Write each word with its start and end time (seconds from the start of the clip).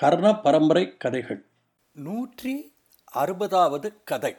கர்ண 0.00 0.40
பரம்பரை 0.40 0.96
கதைகள் 0.96 1.44
நூற்றி 1.92 2.74
அறுபதாவது 3.14 3.94
கதை. 4.04 4.36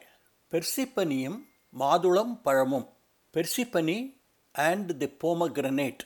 பெர்சிப்பனியும் 0.51 1.39
மாதுளம் 1.79 2.41
பழமும். 2.41 2.89
பெர்சிப்பனி 3.33 4.17
அண்ட் 4.51 4.97
தி 4.97 5.17
போமகிரனேட் 5.23 5.99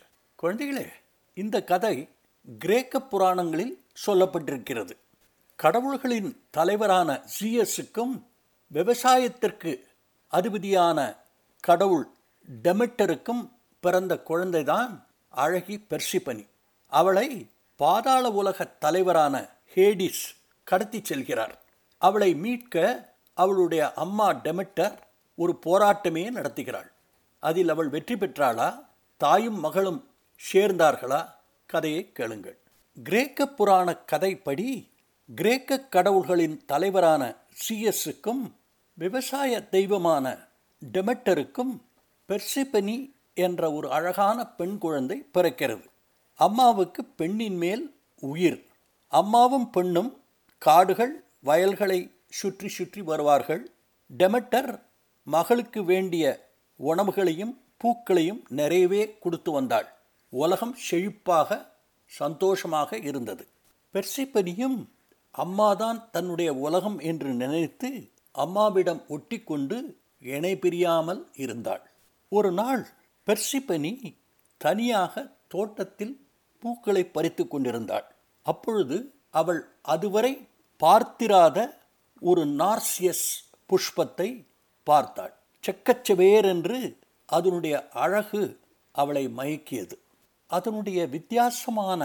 குழந்தைகளே 0.44 0.90
இந்த 1.34 1.64
கதை 1.64 2.10
கிரேக்க 2.60 3.02
புராணங்களில் 3.02 3.86
சொல்லப்பட்டிருக்கிறது. 4.06 4.92
கடவுள்களின் 5.64 6.36
தலைவரான 6.50 7.24
ஜிஎஸுக்கும் 7.40 8.24
விவசாயத்திற்கு 8.68 9.88
அதிபதியான 10.28 11.16
கடவுள் 11.60 12.08
டெமிட்டருக்கும் 12.64 13.50
பிறந்த 13.80 14.24
குழந்தைதான் 14.30 15.04
அழகி 15.30 15.86
பெர்சிப்பனி. 15.90 16.48
அவளை 16.88 17.50
பாதாள 17.76 18.32
உலக 18.32 18.64
தலைவரான 18.64 19.50
ஹேடிஸ் 19.76 20.36
கடத்தி 20.64 21.02
செல்கிறார். 21.02 21.54
அவளை 21.98 22.36
மீட்க 22.36 23.14
அவளுடைய 23.34 23.94
அம்மா 23.94 24.34
டெமெட்டர் 24.34 24.98
ஒரு 25.36 25.60
போராட்டமே 25.66 26.32
நடத்துகிறாள். 26.34 26.92
அதில் 27.40 27.70
அவள் 27.70 27.90
வெற்றி 27.90 28.16
பெற்றாளா? 28.16 28.86
தாயும் 29.18 29.60
மகளும் 29.60 30.10
சேர்ந்தார்களா? 30.52 31.26
கதையை 31.66 32.12
கேளுங்கள். 32.12 32.58
கிரேக்க 33.04 33.48
புராண 33.48 33.98
கதைப்படி 34.12 34.94
கிரேக்க 35.36 35.88
கடவுள்களின் 35.92 36.66
தலைவரான 36.66 37.36
சிஎஸ்ஸுக்கும் 37.70 38.52
விவசாய 38.94 39.68
தெய்வமான 39.68 40.38
டெமெட்டருக்கும் 40.94 41.80
பெர்சிபனி 42.28 43.12
என்ற 43.34 43.72
ஒரு 43.72 43.92
அழகான 43.92 44.48
பெண் 44.48 44.78
குழந்தை 44.78 45.26
பிறக்கிறது. 45.34 45.86
அம்மாவுக்கு 46.40 47.06
பெண்ணின் 47.06 47.58
மேல் 47.58 47.84
உயிர். 48.24 48.60
அம்மாவும் 49.08 49.70
பெண்ணும் 49.70 50.12
காடுகள் 50.58 51.14
வயல்களை 51.40 52.00
சுற்றி 52.30 52.68
சுற்றி 52.68 53.02
வருவார்கள். 53.02 53.72
டெமெட்டர் 54.18 54.72
மகளுக்கு 55.24 55.84
வேண்டிய 55.84 56.26
உணவுகளையும் 56.80 57.54
பூக்களையும் 57.84 58.42
நிறையவே 58.50 59.18
கொடுத்து 59.20 59.52
வந்தாள். 59.52 59.88
உலகம் 60.30 60.76
செழிப்பாக 60.90 61.50
சந்தோஷமாக 62.12 62.98
இருந்தது. 62.98 63.48
பெர்சிப்பனியும் 63.94 64.78
அம்மாதான் 65.32 66.10
தன்னுடைய 66.12 66.54
உலகம் 66.54 67.00
என்று 67.00 67.30
நினைத்து 67.34 67.90
அம்மாவிடம் 68.32 69.02
ஒட்டி 69.08 69.44
கொண்டு 69.44 69.78
இணை 70.20 70.54
பிரியாமல் 70.56 71.22
இருந்தாள். 71.36 71.84
ஒரு 72.32 72.52
நாள் 72.52 72.84
பெர்சிப்பனி 73.28 73.94
தனியாக 74.58 75.24
தோட்டத்தில் 75.48 76.14
பூக்களை 76.66 77.04
பறித்து 77.16 77.44
கொண்டிருந்தாள். 77.48 78.08
அப்பொழுது 78.46 78.98
அவள் 79.40 79.62
அதுவரை 79.94 80.34
பார்த்திராத 80.82 81.58
ஒரு 82.22 82.44
நார்சியஸ் 82.62 83.28
புஷ்பத்தை 83.70 84.30
பார்த்தாள். 84.88 85.34
செக்கச்செவேரென்று 85.64 86.80
அதனுடைய 87.30 87.76
அழகு 88.04 88.42
அவளை 88.96 89.24
மயக்கியது. 89.38 89.96
அதனுடைய 90.52 91.00
வித்தியாசமான 91.08 92.02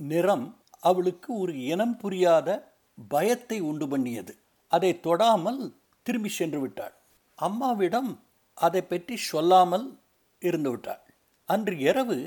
நிறம் 0.00 0.46
அவளுக்கு 0.82 1.30
ஒரு 1.42 1.52
இனம் 1.72 1.96
புரியாத 1.96 2.48
பயத்தை 3.10 3.58
உண்டு 3.70 3.86
பண்ணியது. 3.88 4.32
அதை 4.72 4.90
தொடாமல் 5.06 5.60
திரும்பி 6.06 6.30
சென்று 6.30 6.58
விட்டாள். 6.60 6.94
அம்மாவிடம் 7.38 8.10
அதை 8.58 8.82
பற்றி 8.82 9.16
சொல்லாமல் 9.30 9.86
இருந்து 10.42 10.70
விட்டாள். 10.70 11.02
அன்று 11.48 11.74
இரவு 11.88 12.18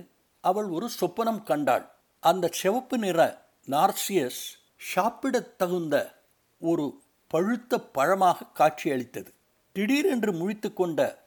அவள் 0.41 0.65
ஒரு 0.65 0.89
சொப்பனம் 1.01 1.43
கண்டாள். 1.43 1.91
அந்த 2.19 2.49
சிவப்பு 2.51 2.97
நிற 2.97 3.45
நார்சியஸ் 3.67 4.59
சாப்பிடத் 4.77 5.57
தகுந்த 5.57 6.21
ஒரு 6.59 7.01
பழுத்த 7.27 7.79
பழமாக 7.79 8.45
காட்சியளித்தது. 8.45 9.33
திடீரென்று 9.71 10.31
முழித்து 10.31 10.73
கொண்ட 10.73 11.25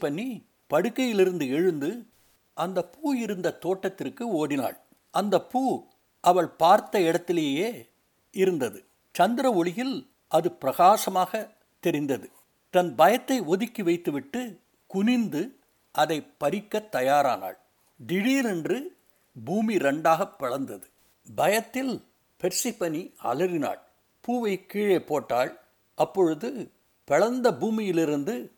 பண்ணி 0.00 0.46
படுக்கையிலிருந்து 0.70 1.48
எழுந்து 1.48 2.06
அந்த 2.54 2.84
பூ 2.84 3.12
இருந்த 3.12 3.52
தோட்டத்திற்கு 3.52 4.28
ஓடினாள். 4.28 4.80
அந்த 5.10 5.40
பூ 5.40 5.86
அவள் 6.20 6.48
பார்த்த 6.48 7.00
இடத்திலேயே 7.00 7.90
இருந்தது. 8.30 8.84
சந்திர 9.12 9.52
ஒளியில் 9.52 10.10
அது 10.28 10.52
பிரகாசமாக 10.52 11.52
தெரிந்தது. 11.80 12.30
தன் 12.70 12.94
பயத்தை 12.94 13.40
ஒதுக்கி 13.40 13.82
வைத்துவிட்டு 13.82 14.60
குனிந்து 14.86 15.58
அதை 15.92 16.26
பறிக்க 16.38 16.88
தயாரானாள். 16.92 17.58
திடீரென்று 18.06 18.96
பூமி 19.44 19.76
ரெண்டாக 19.76 20.30
பிளந்தது. 20.38 20.86
பயத்தில் 21.34 22.02
பெர்சிப்பனி 22.40 23.14
அலறினாள். 23.16 23.80
பூவை 24.20 24.66
கீழே 24.66 25.00
போட்டாள். 25.00 25.58
அப்பொழுது 25.94 26.70
பிளந்த 27.04 27.54
பூமியிலிருந்து 27.54 28.50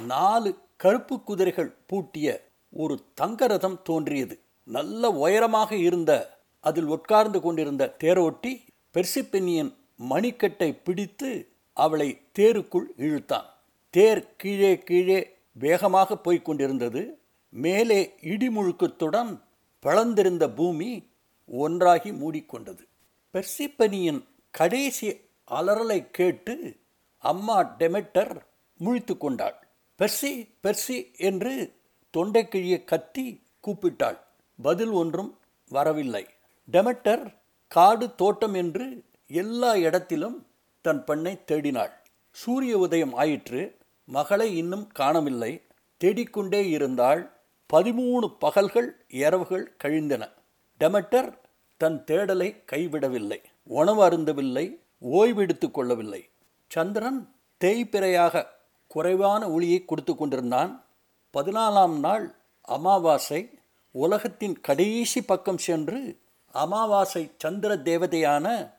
நாலு 0.00 0.58
கருப்பு 0.76 1.22
குதிரைகள் 1.22 1.74
பூட்டிய 1.86 2.48
ஒரு 2.70 3.04
தங்க 3.14 3.46
ரதம் 3.46 3.82
தோன்றியது. 3.82 4.38
நல்ல 4.64 5.10
உயரமாக 5.10 5.76
இருந்த 5.76 6.38
அதில் 6.60 6.84
உட்கார்ந்து 6.84 7.40
கொண்டிருந்த 7.40 7.96
தேரோட்டி 7.98 8.66
பெர்சிப்பெனியின் 8.94 9.74
மணிக்கட்டை 10.10 10.80
பிடித்து 10.84 11.48
அவளை 11.72 12.20
தேருக்குள் 12.38 12.86
இழுத்தான். 12.96 13.44
தேர் 13.90 14.36
கீழே 14.36 14.78
கீழே 14.78 15.36
வேகமாக 15.52 16.16
போய்க் 16.16 16.44
கொண்டிருந்தது. 16.44 17.18
மேலே 17.56 18.14
இடிமுழுக்கத்துடன் 18.20 19.40
பிளந்திருந்த 19.82 20.54
பூமி 20.54 21.10
ஒன்றாகி 21.46 22.10
மூடிக்கொண்டது. 22.10 22.86
பெர்சிப்பனியின் 23.32 24.24
கடைசி 24.50 25.20
அலறலை 25.50 26.10
கேட்டு 26.10 26.76
அம்மா 27.18 27.76
டெமெட்டர் 27.78 28.40
முழித்து 28.84 29.16
கொண்டாள். 29.16 29.54
பெர்சி 29.98 30.54
பெர்சி 30.62 31.16
என்று 31.16 31.74
தொண்டைக்கிழிய 32.16 32.84
கத்தி 32.84 33.42
கூப்பிட்டாள். 33.66 34.18
பதில் 34.62 34.90
ஒன்றும் 34.90 35.38
வரவில்லை. 35.68 36.26
டெமெட்டர் 36.72 37.34
காடு 37.68 38.14
தோட்டம் 38.14 38.54
என்று 38.54 39.04
எல்லா 39.26 39.76
இடத்திலும் 39.76 40.46
தன் 40.80 41.04
பெண்ணை 41.04 41.40
தேடினாள். 41.46 41.92
சூரிய 42.30 42.78
உதயம் 42.78 43.14
ஆயிற்று. 43.14 43.76
மகளை 44.04 44.56
இன்னும் 44.56 44.86
காணவில்லை. 44.86 45.62
தேடிக்கொண்டே 45.96 46.68
இருந்தாள். 46.68 47.33
பதிமூணு 47.74 48.26
பகல்கள் 48.38 49.04
இரவுகள் 49.08 49.76
கழிந்தன. 49.76 50.28
டெமெட்டர் 50.80 51.38
தன் 51.76 52.04
தேடலை 52.10 52.64
கைவிடவில்லை 52.72 53.42
உணவு 53.62 54.08
அருந்தவில்லை 54.08 54.66
ஓய்வெடுத்து 55.12 55.70
கொள்ளவில்லை. 55.70 56.28
சந்திரன் 56.68 57.34
தேய்பிறையாக 57.64 58.46
குறைவான 58.86 59.50
ஒளியை 59.50 59.84
கொடுத்து 59.84 60.16
கொண்டிருந்தான். 60.16 60.84
பதினாலாம் 61.34 61.98
நாள் 61.98 62.34
அமாவாசை 62.60 63.58
உலகத்தின் 63.90 64.60
கடைசி 64.60 65.22
பக்கம் 65.22 65.58
சென்று 65.58 66.18
அமாவாசை 66.52 67.30
சந்திர 67.36 67.76
தேவதையான 67.76 68.72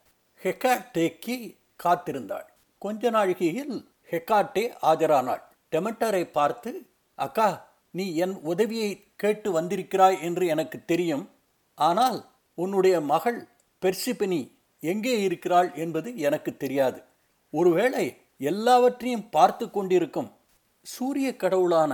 ஹெக்காட்டேக்கு 0.44 1.57
காத்திருந்தாள். 1.83 2.47
கொஞ்ச 2.77 3.12
நாழிகையில் 3.12 3.85
ஹெக்காட்டே 4.12 4.66
ஆஜரானாள். 4.81 5.44
டெமட்டரை 5.72 6.31
பார்த்து 6.31 6.89
அக்கா 7.16 7.75
நீ 7.97 8.06
என் 8.23 8.35
உதவியை 8.51 8.91
கேட்டு 9.21 9.50
வந்திருக்கிறாய் 9.51 10.18
என்று 10.27 10.45
எனக்கு 10.53 10.77
தெரியும். 10.92 11.25
ஆனால் 11.77 12.18
உன்னுடைய 12.57 12.95
மகள் 13.12 13.39
பெர்சிபினி 13.81 14.42
எங்கே 14.83 15.15
இருக்கிறாள் 15.27 15.69
என்பது 15.83 16.09
எனக்கு 16.27 16.51
தெரியாது. 16.63 17.00
ஒருவேளை 17.53 18.06
எல்லாவற்றையும் 18.51 19.30
பார்த்து 19.30 19.65
கொண்டிருக்கும் 19.69 20.30
சூரிய 20.86 21.30
கடவுளான 21.44 21.92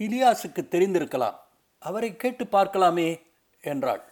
ஹிலியாஸுக்கு 0.00 0.62
தெரிந்திருக்கலாம். 0.74 1.38
அவரை 1.82 2.10
கேட்டு 2.22 2.44
பார்க்கலாமே 2.44 3.08
என்றாள். 3.64 4.02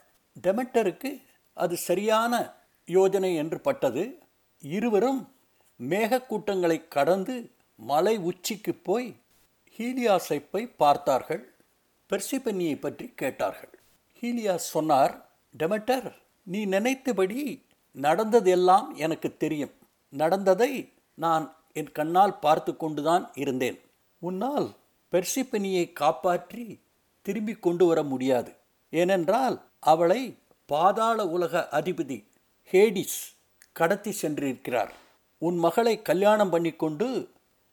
டெமெட்டருக்கு 0.45 1.11
அது 1.57 1.75
சரியான 1.89 2.35
யோஜனை 2.89 3.31
என்று 3.43 3.59
பட்டது. 3.61 4.03
இருவரும் 4.65 5.21
மேகக்கூட்டங்களை 5.81 6.79
கடந்து 6.97 7.35
மலை 7.79 8.15
உச்சிக்கு 8.29 8.73
போய் 8.89 9.09
ஹீலியாஸை 9.79 10.39
போய் 10.51 10.67
பார்த்தார்கள் 10.83 11.43
பெர்சிபென்னியை 12.11 12.77
பற்றி 12.81 13.07
கேட்டார்கள். 13.15 13.73
ஹீலியாஸ் 14.23 14.69
சொன்னார் 14.75 15.13
டெமட்டர் 15.59 16.09
நீ 16.43 16.65
நினைத்தபடி 16.65 17.67
நடந்ததெல்லாம் 17.93 18.95
எனக்கு 18.95 19.37
தெரியும். 19.37 19.75
நடந்ததை 20.13 20.73
நான் 21.15 21.45
என் 21.73 21.93
கண்ணால் 21.93 22.39
பார்த்து 22.39 22.77
கொண்டுதான் 22.77 23.25
இருந்தேன். 23.35 23.79
உன்னால் 24.23 24.69
பெர்சிபெனியை 25.13 25.93
காப்பாற்றி 25.93 26.65
திரும்பி 27.23 27.55
கொண்டு 27.55 27.87
வர 27.87 28.03
முடியாது. 28.03 28.51
ஏனென்றால் 28.91 29.57
அவளை 29.81 30.21
பாதாள 30.67 31.27
உலக 31.27 31.69
அதிபதி 31.71 32.19
ஹேடிஸ் 32.71 33.21
கடத்தி 33.73 34.15
சென்றிருக்கிறார். 34.23 34.93
உன் 35.39 35.59
மகளை 35.59 36.03
கல்யாணம் 36.03 36.51
பண்ணிக்கொண்டு 36.51 37.09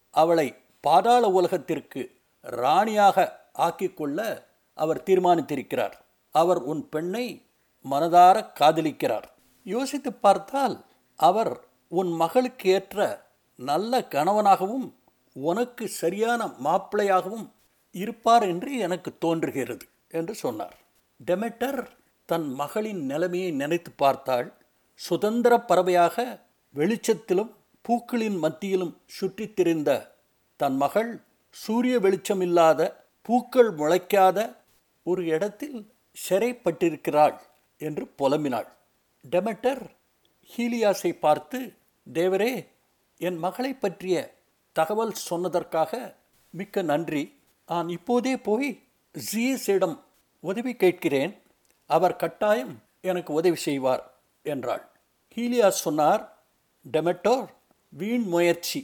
அவளை 0.10 0.48
பாதாள 0.86 1.30
உலகத்திற்கு 1.30 2.02
ராணியாக 2.42 3.18
ஆக்கிக்கொள்ள 3.58 4.20
அவர் 4.74 5.04
தீர்மானித்திருக்கிறார். 5.06 5.96
அவர் 6.32 6.58
உன் 6.58 6.90
பெண்ணை 6.90 7.26
மனதார 7.90 8.38
காதலிக்கிறார். 8.60 9.28
யோசித்து 9.64 10.14
பார்த்தால் 10.14 10.86
அவர் 11.16 11.54
உன் 11.90 12.12
மகளுக்கு 12.12 12.70
ஏற்ற 12.70 13.00
நல்ல 13.56 14.00
கணவனாகவும் 14.00 14.88
உனக்கு 15.34 15.88
சரியான 15.88 16.42
மாப்பிள்ளையாகவும் 16.64 17.48
இருப்பார் 17.92 18.44
என்று 18.44 18.78
எனக்கு 18.78 19.18
தோன்றுகிறது 19.18 19.86
என்று 20.10 20.34
சொன்னார். 20.36 20.78
டெமெட்டர் 21.26 21.80
தன் 22.26 22.48
மகளின் 22.54 23.02
நிலைமையை 23.06 23.52
நினைத்து 23.52 23.92
பார்த்தாள். 23.92 24.54
சுதந்திர 25.00 25.54
பறவையாக 25.60 26.16
வெளிச்சத்திலும் 26.76 27.52
பூக்களின் 27.82 28.38
மத்தியிலும் 28.38 28.94
சுற்றித் 29.06 29.56
திரிந்த 29.56 29.92
தன் 30.56 30.76
மகள் 30.76 31.24
சூரிய 31.50 32.00
வெளிச்சம் 32.00 32.42
இல்லாத 32.42 32.82
பூக்கள் 33.22 33.72
முளைக்காத 33.72 34.56
ஒரு 35.04 35.26
இடத்தில் 35.26 35.94
சிறைப்பட்டிருக்கிறாள் 36.30 37.38
என்று 37.78 38.04
புலம்பினாள். 38.18 38.68
டெமெட்டர் 39.32 39.82
ஹீலியாஸை 40.58 41.12
பார்த்து 41.20 41.74
தேவரே 42.14 42.68
என் 43.18 43.38
மகளை 43.38 43.74
பற்றிய 43.74 44.16
தகவல் 44.72 45.14
சொன்னதற்காக 45.30 46.16
மிக்க 46.50 46.82
நன்றி. 46.82 47.24
நான் 47.68 47.90
இப்போதே 47.90 48.38
போய் 48.38 48.70
ஜீஸிடம் 49.16 50.00
உதவி 50.40 50.76
கேட்கிறேன். 50.76 51.34
அவர் 51.86 52.16
கட்டாயம் 52.16 52.82
எனக்கு 53.02 53.34
உதவி 53.34 53.56
செய்வார் 53.56 54.04
என்றாள். 54.44 54.84
ஹீலியாஸ் 55.36 55.86
சொன்னார் 55.86 56.24
டெமெட்டோர் 56.92 57.48
வீண் 57.90 58.28
முயற்சி. 58.28 58.82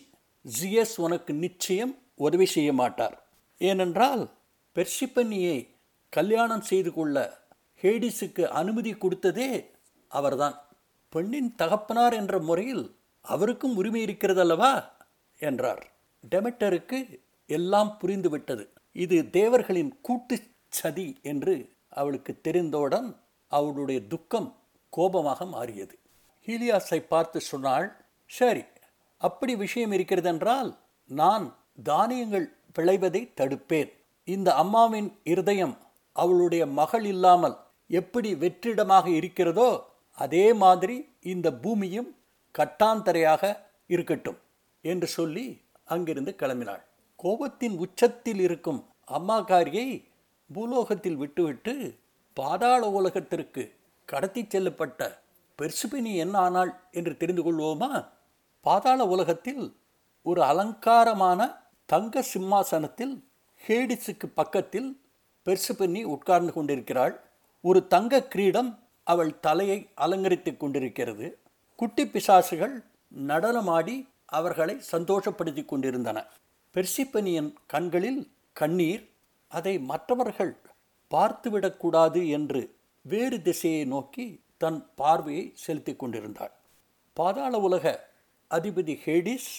ஜிஎஸ் 0.60 0.94
உனக்கு 0.96 1.34
நிச்சயம் 1.34 1.98
உதவி 2.16 2.46
செய்ய 2.46 2.74
மாட்டார். 2.74 3.28
ஏனென்றால் 3.58 4.32
பெர்ஷிப்பன்னியை 4.76 5.68
கல்யாணம் 6.10 6.62
செய்து 6.62 6.94
கொள்ள 6.94 7.44
ஹேடிஸுக்கு 7.82 8.46
அனுமதி 8.46 8.94
கொடுத்ததே 8.94 9.66
அவர்தான். 10.08 10.62
பெண்ணின் 11.10 11.56
தகப்பனார் 11.56 12.14
என்ற 12.14 12.40
முறையில் 12.40 12.96
அவருக்கும் 13.22 13.76
உரிமை 13.76 14.06
இருக்கிறதல்லவா? 14.06 14.92
என்றார். 15.40 15.92
டெமெட்டருக்கு 16.30 17.20
எல்லாம் 17.48 17.98
புரிந்துவிட்டது. 18.02 18.68
இது 18.92 19.30
தேவர்களின் 19.30 20.02
கூட்டு 20.02 20.40
சதி 20.70 21.20
என்று 21.22 21.70
அவளுக்கு 21.90 22.42
தெரிந்தவுடன் 22.42 23.16
அவளுடைய 23.48 24.02
துக்கம் 24.08 24.60
கோபமாக 24.90 25.46
மாறியது. 25.46 26.00
ஹீலியாஸை 26.46 27.00
பார்த்து 27.00 27.42
சொன்னாள் 27.42 28.06
சரி 28.26 28.64
அப்படி 29.22 29.54
விஷயம் 29.64 29.94
இருக்கிறதென்றால் 29.98 30.70
நான் 31.10 31.46
தானியங்கள் 31.90 32.48
விளைவதை 32.78 33.22
தடுப்பேன். 33.40 33.90
இந்த 34.28 34.50
அம்மாவின் 34.64 35.10
இருதயம் 35.32 35.76
அவளுடைய 36.16 36.64
மகள் 36.80 37.06
இல்லாமல் 37.14 37.58
எப்படி 38.00 38.30
வெற்றிடமாக 38.44 39.08
இருக்கிறதோ 39.20 39.70
அதே 40.18 40.46
மாதிரி 40.64 40.96
இந்த 41.34 41.48
பூமியும் 41.64 42.10
கட்டாந்தரையாக 42.56 43.44
இருக்கட்டும் 43.94 44.40
என்று 44.86 45.08
சொல்லி 45.18 45.46
அங்கிருந்து 45.94 46.32
கிளம்பினாள். 46.42 46.84
கோபத்தின் 47.24 47.76
உச்சத்தில் 47.84 48.42
இருக்கும் 48.48 48.80
அம்மாக்காரியை 49.18 49.88
பூலோகத்தில் 50.50 51.20
விட்டுவிட்டு 51.22 51.74
பாதாள 52.38 52.82
உலகத்திற்கு 53.00 53.64
கடத்தி 54.10 54.42
செல்லப்பட்ட 54.44 55.02
பெர்சுபினி 55.60 56.12
என்ன 56.24 56.36
ஆனாள் 56.46 56.72
என்று 56.92 57.14
தெரிந்து 57.22 57.44
கொள்வோமா? 57.44 57.92
பாதாள 58.66 59.06
உலகத்தில் 59.06 59.64
ஒரு 60.26 60.42
அலங்காரமான 60.42 61.42
தங்க 61.86 62.22
சிம்மாசனத்தில் 62.22 63.14
ஹேடிஸுக்கு 63.68 64.28
பக்கத்தில் 64.36 64.90
பெர்சுபென்னி 65.46 66.04
உட்கார்ந்து 66.04 66.54
கொண்டிருக்கிறாள். 66.54 67.16
ஒரு 67.62 67.88
தங்க 67.88 68.24
கிரீடம் 68.24 68.72
அவள் 69.04 69.40
தலையை 69.40 69.90
அலங்கரித்து 69.96 70.58
கொண்டிருக்கிறது. 70.58 71.28
குட்டி 71.76 72.04
பிசாசுகள் 72.06 72.76
நடனமாடி 73.28 73.96
அவர்களை 74.26 74.76
சந்தோஷப்படுத்தி 74.92 75.66
கொண்டிருந்தன. 75.66 76.18
பெர்சிப்பனியின் 76.76 77.54
கண்களில் 77.68 78.22
கண்ணீர் 78.54 79.04
அதை 79.52 79.80
மற்றவர்கள் 79.80 80.54
பார்த்துவிடக்கூடாது 81.12 82.30
என்று 82.30 82.62
வேறு 83.06 83.42
திசையை 83.42 83.84
நோக்கி 83.86 84.26
தன் 84.58 84.80
பார்வையை 84.96 85.52
செலுத்தி 85.56 85.96
கொண்டிருந்தாள். 85.96 86.54
பாதாள 87.18 87.58
உலக 87.58 87.86
அதிபதி 88.52 88.96
ஹேடிஸ் 89.06 89.50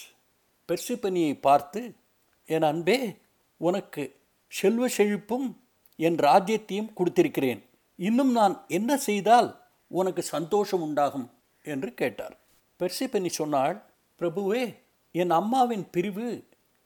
பெர்சிப்பனியை 0.67 1.39
பார்த்து 1.39 1.93
என் 2.45 2.61
அன்பே 2.61 3.17
உனக்கு 3.57 4.15
செல்வ 4.47 4.87
செழிப்பும் 4.87 5.55
என் 5.95 6.15
ராஜ்யத்தையும் 6.15 6.93
கொடுத்திருக்கிறேன். 6.97 7.61
இன்னும் 7.95 8.31
நான் 8.31 8.65
என்ன 8.67 8.97
செய்தால் 8.97 9.61
உனக்கு 9.87 10.21
சந்தோஷம் 10.21 10.81
உண்டாகும்? 10.81 11.29
என்று 11.63 11.93
கேட்டார். 11.93 12.37
பெர்சிப்பனி 12.79 13.27
சொன்னாள் 13.27 13.83
பிரபுவே 14.19 14.75
என் 15.11 15.29
அம்மாவின் 15.29 15.89
பிரிவு 15.89 16.43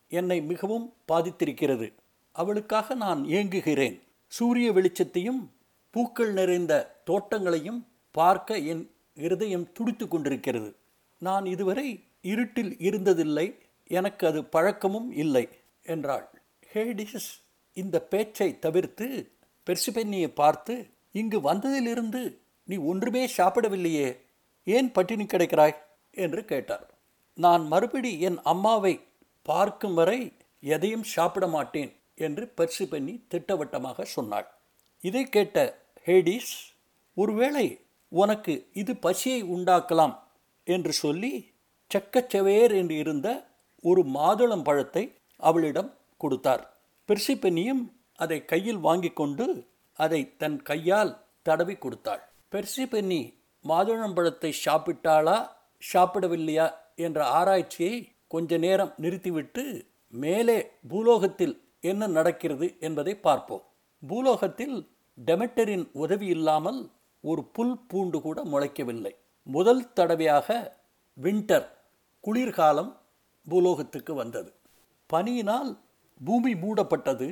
என்னை 0.09 0.41
மிகவும் 0.41 0.93
பாதித்திருக்கிறது. 1.07 1.93
அவளுக்காக 2.31 2.93
நான் 2.93 3.23
ஏங்குகிறேன். 3.23 4.01
சூரிய 4.27 4.71
வெளிச்சத்தையும் 4.71 5.51
பூக்கள் 5.91 6.31
நிறைந்த 6.31 7.01
தோட்டங்களையும் 7.05 7.85
பார்க்க 8.11 8.57
என் 8.57 8.91
இருதயம் 9.15 9.71
துடித்து 9.71 10.07
கொண்டிருக்கிறது. 10.07 10.75
நான் 11.17 11.45
இதுவரை 11.45 11.87
இருட்டில் 12.21 12.77
இருந்ததில்லை 12.77 13.59
எனக்கு 13.83 14.27
அது 14.27 14.43
பழக்கமும் 14.43 15.11
இல்லை 15.11 15.49
என்றாள். 15.81 16.29
ஹேடிஸ் 16.73 17.29
இந்த 17.73 18.01
பேச்சை 18.01 18.59
தவிர்த்து 18.59 19.35
பெர்சிபென்னியை 19.67 20.27
பார்த்து 20.27 20.91
இங்கு 21.11 21.39
வந்ததிலிருந்து 21.39 22.39
நீ 22.63 22.77
ஒன்றுமே 22.77 23.27
சாப்பிடவில்லையே 23.37 24.17
ஏன் 24.63 24.91
பட்டினி 24.91 25.23
கிடைக்கிறாய்? 25.23 25.75
என்று 26.11 26.45
கேட்டார். 26.45 26.93
நான் 27.33 27.67
மறுபடி 27.67 28.19
என் 28.19 28.39
அம்மாவை 28.41 28.99
பார்க்கும் 29.41 29.93
வரை 29.93 30.33
எதையும் 30.59 31.03
சாப்பிட 31.03 31.47
மாட்டேன் 31.47 31.91
என்று 32.15 32.53
பெர்சிபென்னி 32.57 33.27
திட்டவட்டமாக 33.27 34.03
சொன்னாள். 34.05 34.47
இதை 35.03 35.23
கேட்ட 35.23 35.57
ஹேடிஸ் 36.05 36.53
ஒருவேளை 37.13 37.79
உனக்கு 38.09 38.69
இது 38.73 38.95
பசியை 38.95 39.41
உண்டாக்கலாம் 39.43 40.15
என்று 40.75 40.93
சொல்லி 40.93 41.31
செக்கச்செவேர் 41.91 42.73
என்று 42.75 42.95
இருந்த 42.97 43.27
ஒரு 43.83 44.01
மாதுளம் 44.15 44.63
பழத்தை 44.63 45.03
அவளிடம் 45.39 45.91
கொடுத்தார். 46.17 46.63
பெர்சிபெனியும் 47.09 47.83
அதை 48.15 48.37
கையில் 48.45 48.79
வாங்கி 48.79 49.11
கொண்டு 49.11 49.45
அதை 49.99 50.21
தன் 50.37 50.57
கையால் 50.69 51.11
தடவி 51.41 51.75
கொடுத்தாள். 51.75 52.23
பெர்சிபென்னி 52.51 53.21
மாதுளம்பழத்தை 53.65 54.51
சாப்பிட்டாளா 54.65 55.37
சாப்பிடவில்லையா 55.93 56.67
என்ற 57.05 57.19
ஆராய்ச்சியை 57.39 57.95
கொஞ்ச 58.27 58.57
நேரம் 58.57 58.93
நிறுத்திவிட்டு 58.97 59.63
மேலே 60.13 60.57
பூலோகத்தில் 60.89 61.55
என்ன 61.89 62.07
நடக்கிறது 62.07 62.67
என்பதை 62.79 63.13
பார்ப்போம். 63.27 63.63
பூலோகத்தில் 64.03 64.77
டெமெட்டரின் 65.17 65.85
உதவி 66.03 66.27
இல்லாமல் 66.35 66.79
ஒரு 67.23 67.41
புல் 67.55 67.75
பூண்டு 67.87 68.17
கூட 68.21 68.39
முளைக்கவில்லை. 68.43 69.13
முதல் 69.47 69.83
தடவையாக 69.93 70.47
வின்டர் 71.17 71.67
குளிர்காலம் 72.23 72.91
பூலோகத்துக்கு 73.47 74.13
வந்தது. 74.13 74.49
பனியினால் 75.09 75.69
பூமி 76.19 76.53
மூடப்பட்டது. 76.53 77.27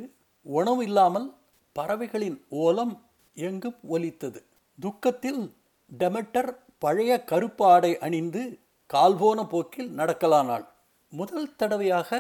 உணவு 0.45 0.81
இல்லாமல் 0.83 1.27
பறவைகளின் 1.75 2.37
ஓலம் 2.61 2.93
எங்கும் 3.37 3.79
ஒலித்தது. 3.87 4.39
துக்கத்தில் 4.79 5.41
டெமெட்டர் 5.89 6.51
பழைய 6.77 7.11
கருப்பாடை 7.31 7.91
அணிந்து 7.97 8.43
கால்போன 8.89 9.39
போக்கில் 9.47 9.91
நடக்கலானாள். 9.97 10.65
முதல் 11.13 11.51
தடவையாக 11.55 12.19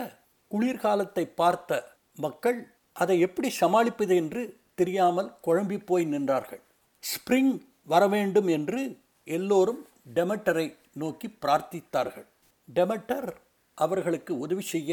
குளிர்காலத்தை 0.51 1.25
பார்த்த 1.41 1.79
மக்கள் 2.17 2.59
அதை 2.95 3.15
எப்படி 3.19 3.49
சமாளிப்பது 3.61 4.13
என்று 4.15 4.41
தெரியாமல் 4.75 5.31
குழம்பி 5.45 5.77
போய் 5.85 6.05
நின்றார்கள். 6.05 6.61
ஸ்ப்ரிங் 7.03 7.53
வரவேண்டும் 7.83 8.49
என்று 8.57 8.81
எல்லோரும் 9.27 9.81
டெமெட்டரை 10.15 10.65
நோக்கி 10.93 11.27
பிரார்த்தித்தார்கள். 11.41 12.27
டெமெட்டர் 12.67 13.29
அவர்களுக்கு 13.77 14.37
உதவி 14.37 14.61
செய்ய 14.61 14.91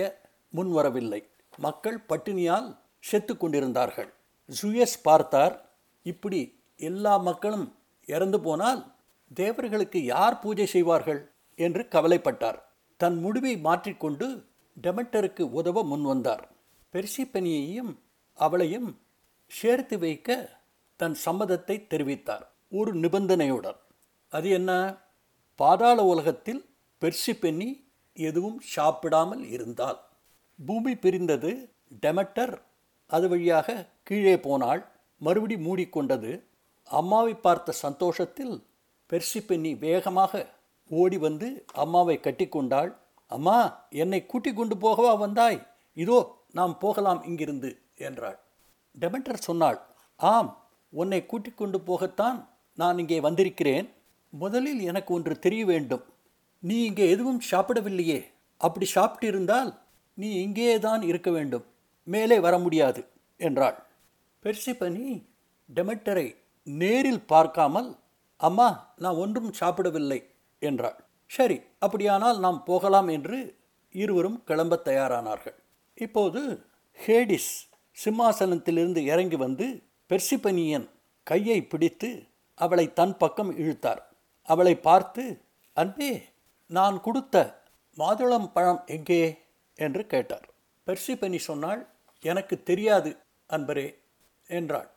முன்வரவில்லை 0.57 1.21
மக்கள் 1.59 1.99
பட்டினியால் 2.09 2.69
செத்து 3.01 3.37
கொண்டிருந்தார்கள். 3.37 4.11
ஜூயஸ் 4.49 4.97
பார்த்தார் 5.03 5.55
இப்படி 6.07 6.41
எல்லா 6.77 7.17
மக்களும் 7.17 7.67
இறந்து 8.07 8.41
போனால் 8.41 8.81
தேவர்களுக்கு 9.35 9.99
யார் 10.05 10.39
பூஜை 10.39 10.67
செய்வார்கள்? 10.67 11.21
என்று 11.59 11.83
கவலைப்பட்டார். 11.91 12.59
தன் 13.01 13.19
முடிவை 13.19 13.55
மாற்றிக்கொண்டு 13.59 14.27
டெமெட்டருக்கு 14.83 15.45
உதவ 15.51 15.85
முன்வந்தார் 15.85 16.45
பெர்சிப்பனியையும் 16.93 17.93
அவளையும் 18.39 18.89
சேர்த்து 19.51 19.99
வைக்க 19.99 20.29
தன் 21.01 21.17
சம்மதத்தை 21.25 21.77
தெரிவித்தார். 21.93 22.45
ஒரு 22.71 22.91
நிபந்தனையுடன் 22.95 23.79
அது 24.33 24.49
என்ன? 24.59 24.71
பாதாள 25.61 25.99
உலகத்தில் 26.13 26.63
பெர்சிப்பென்னி 27.03 27.71
எதுவும் 28.17 28.59
சாப்பிடாமல் 28.75 29.43
இருந்தால் 29.55 29.99
பூமி 30.59 30.93
பிரிந்தது 30.95 31.51
டெமெட்டர் 32.05 32.55
அது 33.11 33.27
வழியாக 33.29 33.69
கீழே 34.09 34.35
போனாள். 34.47 34.83
மறுபடி 35.21 35.57
மூடிக்கொண்டது 35.67 36.33
அம்மாவை 36.89 37.35
பார்த்த 37.47 37.75
சந்தோஷத்தில் 37.85 38.55
பெர்சிபென்னி 39.11 39.73
வேகமாக 39.79 40.43
ஓடி 40.91 41.19
வந்து 41.19 41.49
அம்மாவை 41.83 42.17
கட்டிக்கொண்டாள். 42.25 42.91
அம்மா 43.31 43.59
என்னை 44.03 44.21
கூட்டி 44.27 44.51
கொண்டு 44.53 44.75
போகவா 44.77 45.13
வந்தாய்? 45.19 45.61
இதோ 45.97 46.19
நாம் 46.59 46.75
போகலாம் 46.79 47.21
இங்கிருந்து 47.29 47.71
என்றாள். 48.07 48.39
டெமெண்டர் 48.95 49.47
சொன்னாள் 49.49 49.79
ஆம் 50.21 50.51
உன்னை 50.93 51.21
கூட்டிக் 51.27 51.61
கொண்டு 51.61 51.79
போகத்தான் 51.89 52.39
நான் 52.79 53.01
இங்கே 53.03 53.19
வந்திருக்கிறேன். 53.21 53.87
முதலில் 54.33 54.81
எனக்கு 54.81 55.15
ஒன்று 55.15 55.39
தெரிய 55.39 55.65
வேண்டும். 55.65 56.05
நீ 56.59 56.85
இங்கே 56.85 57.09
எதுவும் 57.09 57.41
சாப்பிடவில்லையே. 57.51 58.25
அப்படி 58.57 58.91
சாப்பிட்டிருந்தால் 58.95 59.79
நீ 60.15 60.43
இங்கேயே 60.43 60.79
தான் 60.79 61.03
இருக்க 61.03 61.31
வேண்டும். 61.31 61.65
மேலே 62.05 62.41
வர 62.41 62.59
முடியாது 62.59 63.05
என்றாள். 63.37 63.83
பெர்சிபனி 64.43 65.25
டெமெட்டரை 65.75 66.37
நேரில் 66.65 67.27
பார்க்காமல் 67.27 67.97
அம்மா 68.37 68.95
நான் 68.97 69.15
ஒன்றும் 69.15 69.53
சாப்பிடவில்லை 69.53 70.23
என்றாள். 70.59 71.05
சரி 71.27 71.61
அப்படியானால் 71.79 72.39
நாம் 72.39 72.65
போகலாம் 72.65 73.09
என்று 73.09 73.57
இருவரும் 73.91 74.45
கிளம்பத் 74.45 74.89
தயாரானார்கள். 74.89 75.55
இப்போது 75.95 76.65
ஹேடிஸ் 77.07 77.53
சிம்மாசனத்திலிருந்து 78.05 78.97
இறங்கி 78.97 79.37
வந்து 79.37 79.83
பெர்சிபனியன் 80.09 80.89
கையை 81.23 81.65
பிடித்து 81.65 82.11
அவளை 82.55 82.93
தன் 82.93 83.17
பக்கம் 83.17 83.59
இழுத்தார். 83.59 84.12
அவளை 84.43 84.75
பார்த்து 84.77 85.45
அன்பே 85.73 86.29
நான் 86.67 87.01
கொடுத்த 87.01 87.65
மாதுளம் 87.99 88.53
பழம் 88.53 88.83
எங்கே? 88.87 89.39
என்று 89.75 90.07
கேட்டார். 90.07 90.47
பெர்சிபனி 90.87 91.39
சொன்னாள் 91.39 91.87
எனக்கு 92.21 92.63
தெரியாது 92.63 93.17
அன்பரே 93.49 93.95
என்றாள். 94.47 94.91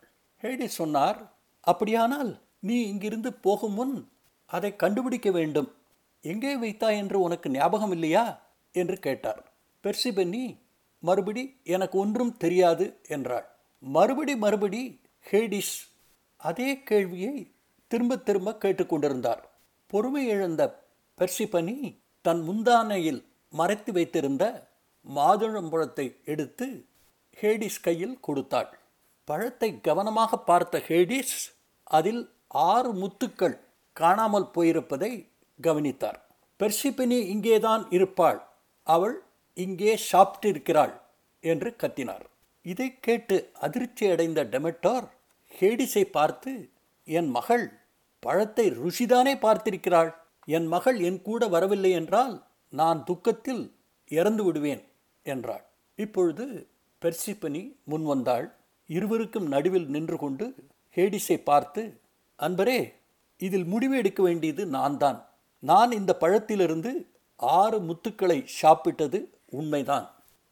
ஹேடி 0.43 0.65
சொன்னார் 0.65 1.19
அப்படியானால் 1.61 2.41
நீ 2.59 2.87
இங்கிருந்து 2.87 3.33
போகும் 3.33 3.73
முன் 3.73 4.11
அதை 4.45 4.75
கண்டுபிடிக்க 4.75 5.31
வேண்டும். 5.31 5.75
எங்கே 6.21 6.55
வைத்தாய் 6.55 6.97
என்று 6.97 7.19
உனக்கு 7.19 7.49
ஞாபகம் 7.49 7.91
இல்லையா? 7.91 8.41
என்று 8.71 8.97
கேட்டார். 8.97 9.41
பெர்சிபென்னி 9.83 10.59
மறுபடி 10.99 11.61
எனக்கு 11.63 11.97
ஒன்றும் 11.97 12.37
தெரியாது 12.37 13.01
என்றாள். 13.07 13.47
மறுபடி 13.79 14.35
மறுபடி 14.35 14.99
ஹேடிஸ் 15.31 15.75
அதே 16.35 16.83
கேள்வியை 16.83 17.54
திரும்ப 17.91 18.17
திரும்ப 18.17 18.57
கேட்டுக்கொண்டிருந்தார். 18.63 19.43
பொறுமை 19.91 20.23
இழந்த 20.27 20.61
பெர்சிபனி 21.17 21.77
தன் 22.25 22.41
முந்தானையில் 22.47 23.21
மறைத்து 23.53 23.91
வைத்திருந்த 23.93 24.43
மாதுளம்பழத்தை 25.05 26.05
எடுத்து 26.25 26.67
ஹேடிஸ் 27.37 27.81
கையில் 27.81 28.17
கொடுத்தாள். 28.19 28.69
பழத்தை 29.27 29.69
கவனமாக 29.81 30.37
பார்த்த 30.49 30.81
ஹேடிஸ் 30.87 31.37
அதில் 31.97 32.23
ஆறு 32.71 32.91
முத்துக்கள் 32.93 33.55
காணாமல் 33.93 34.51
போயிருப்பதை 34.55 35.11
கவனித்தார். 35.59 36.19
பெர்சிபினி 36.59 37.19
இங்கேதான் 37.33 37.83
இருப்பாள். 37.89 38.39
அவள் 38.87 39.15
இங்கே 39.57 39.93
சாப்பிட்டிருக்கிறாள் 40.11 40.93
என்று 41.43 41.69
கத்தினார். 41.81 42.25
இதை 42.65 42.87
கேட்டு 42.99 43.35
அதிர்ச்சி 43.65 44.05
அடைந்த 44.13 44.43
டெமெட்டோர் 44.43 45.05
ஹேடிஸை 45.51 46.03
பார்த்து 46.17 46.51
என் 47.07 47.29
மகள் 47.29 47.65
பழத்தை 48.23 48.65
ருஷிதானே 48.81 49.33
பார்த்திருக்கிறாள். 49.41 50.11
என் 50.47 50.67
மகள் 50.67 50.97
என் 50.99 51.19
கூட 51.21 51.47
வரவில்லை 51.47 51.91
என்றால் 51.91 52.33
நான் 52.73 52.99
துக்கத்தில் 53.03 53.63
இறந்து 54.09 54.43
விடுவேன் 54.43 54.81
என்றாள். 55.25 55.63
இப்பொழுது 55.99 56.45
பெர்சிப்பனி 57.01 57.61
முன் 57.83 58.05
வந்தாள். 58.05 58.47
இருவருக்கும் 58.89 59.47
நடுவில் 59.47 59.87
நின்று 59.87 60.17
கொண்டு 60.17 60.45
ஹேடிஸை 60.97 61.37
பார்த்து 61.43 61.83
அன்பரே 62.39 62.79
இதில் 63.41 63.65
முடிவு 63.65 63.95
எடுக்க 63.97 64.19
வேண்டியது 64.23 64.63
நான் 64.67 64.97
தான் 64.97 65.19
நான் 65.63 65.91
இந்த 65.91 66.11
பழத்திலிருந்து 66.21 66.91
ஆறு 67.39 67.77
முத்துக்களை 67.79 68.39
சாப்பிட்டது 68.61 69.19
உண்மைதான். 69.59 70.05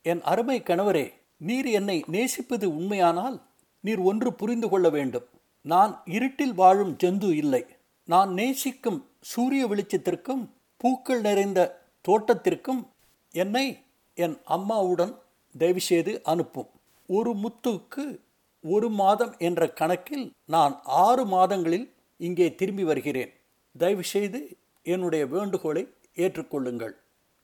என் 0.05 0.21
அருமை 0.21 0.57
கணவரே 0.61 1.05
நீர் 1.37 1.69
என்னை 1.79 1.97
நேசிப்பது 2.07 2.65
உண்மையானால் 2.77 3.37
நீர் 3.83 4.01
ஒன்று 4.09 4.29
புரிந்து 4.33 4.67
கொள்ள 4.69 4.87
வேண்டும். 4.89 5.27
நான் 5.65 6.01
இருட்டில் 6.05 6.53
வாழும் 6.53 6.97
ஜந்து 7.03 7.33
இல்லை. 7.33 7.65
நான் 8.05 8.33
நேசிக்கும் 8.33 9.09
சூரிய 9.21 9.67
வெளிச்சத்திற்கும் 9.67 10.49
பூக்கள் 10.77 11.21
நிறைந்த 11.21 11.89
தோட்டத்திற்கும் 12.07 12.87
என்னை 13.31 13.79
என் 14.13 14.37
அம்மாவுடன் 14.43 15.17
தயவுசெய்து 15.57 16.23
அனுப்பும். 16.23 16.69
ஒரு 17.07 17.31
முத்துக்கு 17.33 18.19
ஒரு 18.61 18.89
மாதம் 18.89 19.35
என்ற 19.37 19.69
கணக்கில் 19.69 20.31
நான் 20.45 20.79
ஆறு 20.83 21.25
மாதங்களில் 21.25 21.93
இங்கே 22.17 22.55
திரும்பி 22.55 22.83
வருகிறேன். 22.83 23.33
தயவுசெய்து 23.77 24.57
என்னுடைய 24.83 25.25
வேண்டுகோளை 25.25 25.87
ஏற்றுக்கொள்ளுங்கள் 26.15 26.93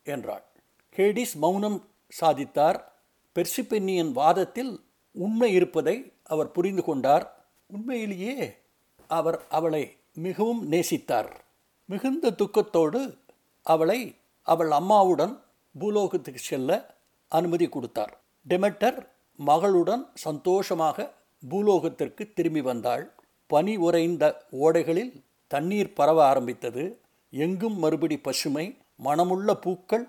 என்றாள். 0.04 0.44
ஹேடிஸ் 0.96 1.36
மௌனம் 1.36 1.88
சாதித்தார். 2.22 2.80
பெர்சிபென்னியின் 3.36 4.12
வாதத்தில் 4.12 4.80
உண்மை 5.12 5.54
இருப்பதை 5.54 6.14
அவர் 6.24 6.52
புரிந்து 6.52 6.84
கொண்டார். 6.84 7.39
உண்மையிலேயே 7.74 8.58
அவர் 9.08 9.48
அவளை 9.50 9.98
மிகவும் 10.14 10.72
நேசித்தார். 10.72 11.30
மிகுந்த 11.86 12.32
துக்கத்தோடு 12.32 13.18
அவளை 13.64 14.16
அவள் 14.44 14.72
அம்மாவுடன் 14.72 15.42
பூலோகத்துக்கு 15.80 16.40
செல்ல 16.40 16.96
அனுமதி 17.28 17.70
கொடுத்தார். 17.70 18.20
டெமெட்டர் 18.50 19.08
மகளுடன் 19.46 20.04
சந்தோஷமாக 20.14 21.14
பூலோகத்திற்கு 21.50 22.34
திரும்பி 22.34 22.62
வந்தாள். 22.62 23.14
பனி 23.48 23.76
உறைந்த 23.76 24.46
ஓடைகளில் 24.52 25.14
தண்ணீர் 25.48 25.94
பரவ 25.94 26.26
ஆரம்பித்தது. 26.26 27.00
எங்கும் 27.30 27.78
மறுபடி 27.80 28.18
பசுமை 28.18 28.78
மனமுள்ள 29.04 29.54
பூக்கள் 29.54 30.08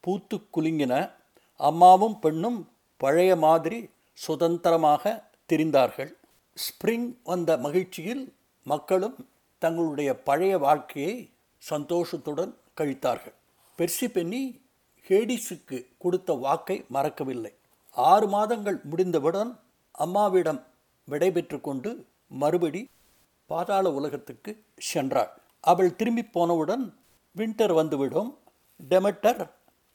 பூத்து 0.00 0.36
குலுங்கின. 0.54 1.10
அம்மாவும் 1.56 2.18
பெண்ணும் 2.18 2.68
பழைய 2.96 3.36
மாதிரி 3.36 3.90
சுதந்திரமாக 4.12 5.30
திரிந்தார்கள். 5.52 6.12
ஸ்ப்ரிங் 6.64 7.08
வந்த 7.24 7.56
மகிழ்ச்சியில் 7.56 8.34
மக்களும் 8.62 9.28
தங்களுடைய 9.58 10.10
பழைய 10.18 10.58
வாழ்க்கையை 10.58 11.30
சந்தோஷத்துடன் 11.58 12.56
கழித்தார்கள். 12.76 13.36
பெர்சி 13.78 14.06
பென்னி 14.06 14.60
ஹேடிஸுக்கு 15.08 15.86
கொடுத்த 15.98 16.32
வாக்கை 16.32 16.84
மறக்கவில்லை. 16.88 17.52
ஆறு 17.90 18.28
மாதங்கள் 18.28 18.80
முடிந்தவுடன் 18.82 19.58
அம்மாவிடம் 19.90 20.62
விடைபெற்று 21.08 21.60
கொண்டு 21.60 22.06
மறுபடி 22.28 22.88
பாதாள 23.46 23.92
உலகத்துக்கு 23.92 24.64
சென்றாள். 24.94 25.32
அவள் 25.60 25.96
திரும்பி 25.96 26.22
போனவுடன் 26.22 26.98
வின்டர் 27.36 27.74
வந்துவிடும். 27.74 28.38
டெமெட்டர் 28.88 29.50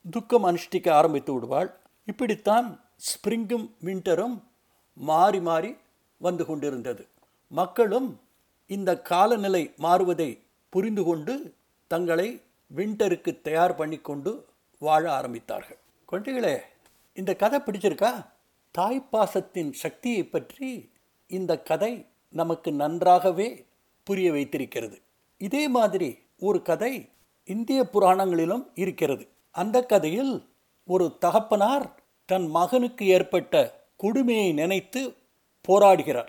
துக்கம் 0.09 0.45
அனுஷ்டிக்க 0.45 0.91
ஆரம்பித்து 0.91 1.33
விடுவாள். 1.33 1.69
இப்படித்தான் 2.05 2.67
ஸ்ப்ரிங்கும் 3.09 3.67
வின்டரும் 3.83 4.43
மாறி 4.93 5.39
மாறி 5.39 5.75
வந்து 6.21 6.45
கொண்டிருந்தது. 6.45 7.03
மக்களும் 7.51 8.09
இந்த 8.69 8.91
காலநிலை 9.01 9.63
மாறுவதை 9.79 10.29
புரிந்து 10.73 11.03
கொண்டு 11.03 11.33
தங்களை 11.91 12.27
விண்டருக்கு 12.75 13.31
தயார் 13.41 13.75
பண்ணிக்கொண்டு 13.75 14.31
வாழ 14.79 15.03
ஆரம்பித்தார்கள். 15.19 15.79
குழந்தைகளே 16.11 16.55
இந்த 17.17 17.31
கதை 17.35 17.57
பிடிச்சிருக்கா? 17.59 18.11
தாய்ப்பாசத்தின் 18.77 19.71
சக்தியை 19.83 20.23
பற்றி 20.25 20.69
இந்த 21.27 21.51
கதை 21.61 22.05
நமக்கு 22.33 22.69
நன்றாகவே 22.71 23.47
புரிய 24.07 24.31
வைத்திருக்கிறது. 24.31 24.97
இதே 25.41 25.63
மாதிரி 25.67 26.09
ஒரு 26.39 26.59
கதை 26.61 26.93
இந்திய 27.47 27.81
புராணங்களிலும் 27.93 28.65
இருக்கிறது. 28.75 29.25
அந்த 29.55 29.77
கதையில் 29.85 30.33
ஒரு 30.87 31.05
தகப்பனார் 31.19 31.87
தன் 32.29 32.47
மகனுக்கு 32.47 33.03
ஏற்பட்ட 33.05 33.55
கொடுமையை 33.97 34.49
நினைத்து 34.53 35.01
போராடுகிறார். 35.67 36.27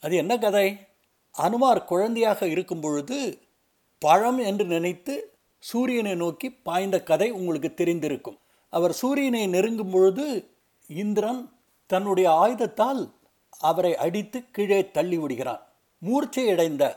அது 0.00 0.16
என்ன 0.16 0.38
கதை? 0.38 0.86
அனுமார் 1.32 1.84
குழந்தையாக 1.84 2.46
இருக்கும் 2.46 2.80
பொழுது 2.80 3.38
பழம் 3.98 4.38
என்று 4.38 4.64
நினைத்து 4.64 5.36
சூரியனை 5.58 6.14
நோக்கி 6.14 6.52
பாய்ந்த 6.52 7.02
கதை 7.02 7.30
உங்களுக்கு 7.30 7.84
தெரிந்திருக்கும். 7.84 8.38
அவர் 8.70 8.92
சூரியனை 8.92 9.46
நெருங்கும் 9.46 9.90
பொழுது 9.90 10.50
இந்திரன் 10.86 11.52
தன்னுடைய 11.86 12.30
ஆயுதத்தால் 12.30 13.12
அவரை 13.58 13.96
அடித்து 13.96 14.50
கீழே 14.50 14.90
தள்ளி 14.90 15.18
விடுகிறான். 15.18 15.66
மூர்ச்சையடைந்த 16.02 16.96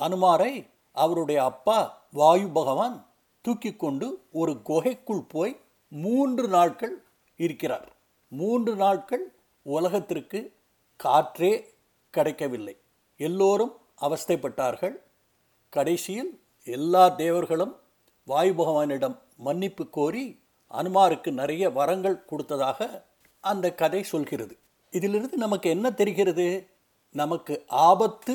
அனுமாரை 0.00 0.66
அவருடைய 0.92 1.44
அப்பா 1.44 2.06
வாயு 2.12 2.48
பகவான் 2.48 3.06
தூக்கி 3.40 3.76
கொண்டு 3.76 4.26
ஒரு 4.32 4.62
குகைக்குள் 4.62 5.22
போய் 5.28 5.60
மூன்று 5.88 6.48
நாட்கள் 6.48 7.02
இருக்கிறார். 7.36 7.96
மூன்று 8.28 8.76
நாட்கள் 8.76 9.34
உலகத்திற்கு 9.62 10.56
காற்றே 10.98 11.74
கிடைக்கவில்லை. 12.10 12.76
எல்லோரும் 13.16 13.74
அவஸ்தைப்பட்டார்கள். 14.00 14.94
கடைசியில் 15.68 16.40
எல்லா 16.64 17.08
தேவர்களும் 17.08 17.80
வாயு 18.24 18.52
பகவானிடம் 18.52 19.18
மன்னிப்பு 19.36 19.90
கோரி 19.90 20.40
அனுமாருக்கு 20.70 21.30
நிறைய 21.30 21.70
வரங்கள் 21.70 22.24
கொடுத்ததாக 22.24 23.06
அந்த 23.40 23.74
கதை 23.74 24.02
சொல்கிறது. 24.02 24.58
இதிலிருந்து 24.90 25.36
நமக்கு 25.36 25.70
என்ன 25.70 25.92
தெரிகிறது? 25.92 26.46
நமக்கு 27.12 27.64
ஆபத்து 27.68 28.34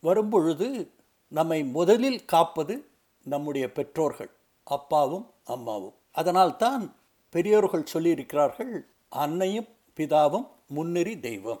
வரும்பொழுது 0.00 0.90
நம்மை 1.28 1.64
முதலில் 1.64 2.24
காப்பது 2.24 2.88
நம்முடைய 3.24 3.72
பெற்றோர்கள் 3.72 4.30
அப்பாவும் 4.64 5.30
அம்மாவும். 5.44 5.94
அதனால்தான் 6.12 6.96
பெரியோர்கள் 7.30 7.90
சொல்லியிருக்கிறார்கள் 7.92 8.80
அன்னையும் 9.08 9.68
பிதாவும் 9.96 10.48
முன்னெறி 10.66 11.20
தெய்வம். 11.20 11.60